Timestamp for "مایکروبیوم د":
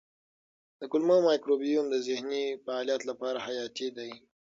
1.27-1.95